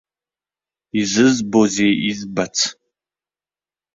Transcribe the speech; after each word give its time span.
Изызбозеи 0.99 1.93
избац?! 2.09 2.55